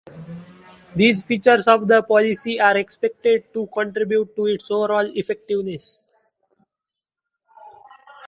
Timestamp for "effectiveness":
5.15-6.07